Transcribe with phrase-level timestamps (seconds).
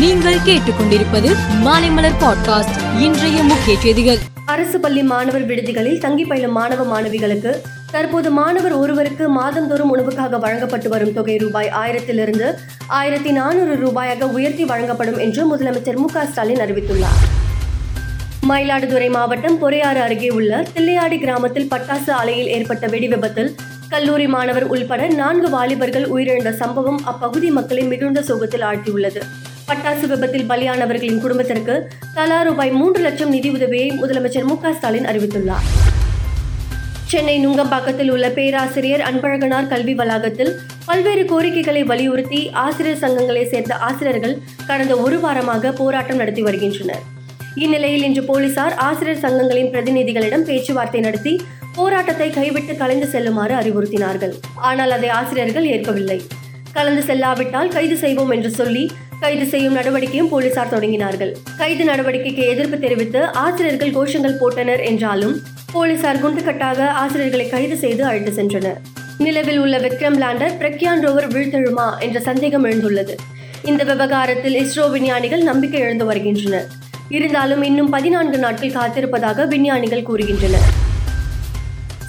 [0.00, 3.00] நீங்கள் கேட்டுக்கொண்டிருப்பது மாலைமலர் பாட்காஸ்ட்.
[3.00, 4.18] இன்றைய முக்கிய செய்திகள்.
[4.46, 7.60] அரசு பள்ளி மாணவர் விடுதிகளில் தங்கி பயிலும் மாணவ மாணவிகளுக்கு
[7.90, 12.52] தற்போது மாணவர் ஒருவருக்கு மாதந்தோறும் உணவுக்காக வழங்கப்பட்டு வரும் தொகை ரூபாய் ஆயிரத்திலிருந்து
[12.86, 17.20] ஆயிரத்தி நானூறு ரூபாயாக உயர்த்தி வழங்கப்படும் என்று முதலமைச்சர் மு ஸ்டாலின் அறிவித்துள்ளார்.
[18.48, 23.54] மயிலாடுதுறை மாவட்டம் பொறையாறு அருகே உள்ள தில்லையாடி கிராமத்தில் பட்டாசு ஆலையில் ஏற்பட்ட வெடி விபத்தில்
[23.88, 29.22] கல்லூரி மாணவர் உள்பட நான்கு வாலிபர்கள் உயிரிழந்த சம்பவம் அப்பகுதி மக்களை மிகுந்த சோகத்தில் ஆழ்த்தியுள்ளது.
[29.70, 31.74] பட்டாசு விபத்தில் பலியானவர்களின் குடும்பத்திற்கு
[32.14, 35.66] தலா ரூபாய் மூன்று லட்சம் நிதி உதவியை முதலமைச்சர் மு ஸ்டாலின் அறிவித்துள்ளார்.
[37.10, 40.50] சென்னை நுங்கம்பாக்கத்தில் உள்ள பேராசிரியர் அன்பழகனார் கல்வி வளாகத்தில்
[40.88, 44.34] பல்வேறு கோரிக்கைகளை வலியுறுத்தி ஆசிரியர் சங்கங்களை சேர்ந்த ஆசிரியர்கள்
[44.70, 47.04] கடந்த ஒரு வாரமாக போராட்டம் நடத்தி வருகின்றனர்.
[47.64, 51.34] இந்நிலையில் இன்று போலீசார் ஆசிரியர் சங்கங்களின் பிரதிநிதிகளிடம் பேச்சுவார்த்தை நடத்தி
[51.78, 54.34] போராட்டத்தை கைவிட்டு கலைந்து செல்லுமாறு அறிவுறுத்தினார்கள்.
[54.70, 56.18] ஆனால் அதை ஆசிரியர்கள் ஏற்கவில்லை.
[56.78, 58.84] கலந்து செல்லாவிட்டால் கைது செய்வோம் என்று சொல்லி
[59.22, 61.32] கைது செய்யும் நடவடிக்கையும் போலீசார் தொடங்கினார்கள்.
[61.56, 65.34] கைது நடவடிக்கைக்கு எதிர்ப்பு தெரிவித்து ஆசிரியர்கள் கோஷங்கள் போட்டனர் என்றாலும்
[65.72, 68.78] போலீசார் குண்டுகட்டாக ஆசிரியர்களை கைது செய்து அழைத்து சென்றனர்.
[69.18, 73.14] நிலவில் உள்ள விக்ரம் லேண்டர் பிரக்யான் ரோவர் வீழ்த்தெழுமா என்ற சந்தேகம் எழுந்துள்ளது.
[73.64, 76.68] இந்த விவகாரத்தில் இஸ்ரோ விஞ்ஞானிகள் நம்பிக்கை இழந்து வருகின்றனர்.
[77.08, 80.68] இருந்தாலும் இன்னும் பதினான்கு நாட்கள் காத்திருப்பதாக விஞ்ஞானிகள் கூறுகின்றனர்.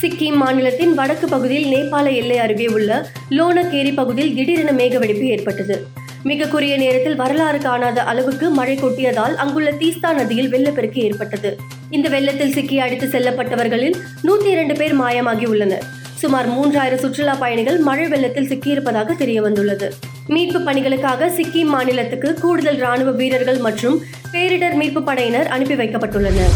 [0.00, 6.04] சிக்கிம் மாநிலத்தின் வடக்கு பகுதியில் நேபாள எல்லை அருகே உள்ள லோனகேரி பகுதியில் திடீரென மேகவெடிப்பு ஏற்பட்டது.
[6.28, 11.50] மிக குறுகிய நேரத்தில் வரலாறு காணாத அளவுக்கு மழை கொட்டியதால் அங்குள்ள தீஸ்தா நதியில் வெள்ளப்பெருக்கு ஏற்பட்டது.
[11.96, 13.96] இந்த வெள்ளத்தில் சிக்கி அடித்து செல்லப்பட்டவர்களில்
[14.26, 15.84] நூத்தி இரண்டு பேர் மாயமாகி உள்ளனர்
[16.22, 19.88] சுமார் மூன்றாயிரம் சுற்றுலா பயணிகள் மழை வெள்ளத்தில் சிக்கியிருப்பதாக தெரிய வந்துள்ளது
[20.34, 23.98] மீட்பு பணிகளுக்காக சிக்கிம் மாநிலத்துக்கு கூடுதல் ராணுவ வீரர்கள் மற்றும்
[24.32, 26.54] பேரிடர் மீட்பு படையினர் அனுப்பி வைக்கப்பட்டுள்ளனர்.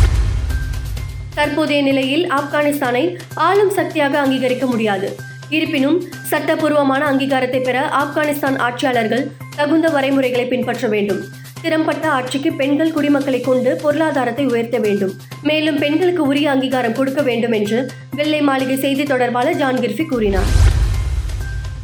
[1.34, 3.05] தற்போதைய நிலையில் ஆப்கானிஸ்தானை
[3.49, 5.11] ஆளும் சக்தியாக அங்கீகரிக்க முடியாது.
[5.57, 5.97] இருப்பினும்
[6.31, 9.25] சட்டப்பூர்வமான அங்கீகாரத்தை பெற ஆப்கானிஸ்தான் ஆட்சியாளர்கள்
[9.61, 11.22] தகுந்த வரைமுறைகளை பின்பற்ற வேண்டும்.
[11.62, 15.12] திறம்பட்ட ஆட்சிக்கு பெண்கள் குடிமக்களை கொண்டு பொருளாதாரத்தை உயர்த்த வேண்டும்.
[15.42, 17.78] மேலும் பெண்களுக்கு உரிய அங்கீகாரம் கொடுக்க வேண்டும் என்று
[18.16, 20.50] வெள்ளை மாளிகை செய்தி தொடர்பாளர் ஜான் கிர்ஃபி கூறினார்.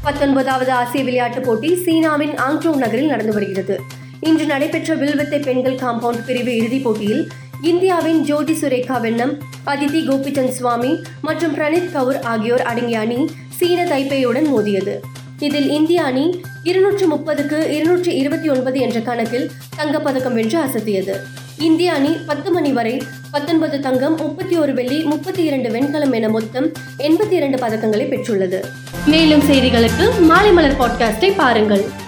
[0.03, 3.77] பத்தொன்பதாவது ஆசிய விளையாட்டுப் போட்டி சீனாவின் ஆங்ஜோ நகரில் நடந்து வருகிறது.
[4.21, 7.29] இன்று நடைபெற்ற வில்வித்தை பெண்கள் காம்பவுண்ட் பிரிவு இறுதிப் போட்டியில்
[7.63, 9.35] இந்தியாவின் ஜோதி சுரேகா வெண்ணம்
[9.67, 10.93] அதிதி கோபிச்சந்த் சுவாமி
[11.23, 13.21] மற்றும் பிரணீத் கவுர் ஆகியோர் அடங்கிய அணி
[13.59, 14.97] சீன தைப்பேயுடன் மோதியது.
[15.39, 21.15] இதில் இந்திய அணி இருநூற்று முப்பதுக்கு இருநூற்றி இருபத்தி ஒன்பது என்ற கணக்கில் தங்கப்பதக்கம் வென்று அசத்தியது.
[21.59, 26.73] இந்திய அணி பத்து மணி வரை பத்தொன்பது தங்கம் முப்பத்தி ஒரு வெள்ளி முப்பத்தி இரண்டு வெண்கலம் என மொத்தம்
[26.99, 28.65] எண்பத்தி இரண்டு பதக்கங்களை பெற்றுள்ளது.
[29.07, 32.05] மேலும் செய்திகளுக்கு மாலை மலர் பாட்காஸ்டை பாருங்கள்.